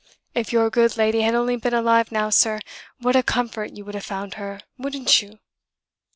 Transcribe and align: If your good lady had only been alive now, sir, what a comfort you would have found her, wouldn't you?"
If 0.33 0.51
your 0.51 0.71
good 0.71 0.97
lady 0.97 1.21
had 1.21 1.35
only 1.35 1.57
been 1.57 1.75
alive 1.75 2.11
now, 2.11 2.31
sir, 2.31 2.59
what 3.01 3.15
a 3.15 3.21
comfort 3.21 3.77
you 3.77 3.85
would 3.85 3.93
have 3.93 4.03
found 4.03 4.33
her, 4.33 4.61
wouldn't 4.79 5.21
you?" 5.21 5.37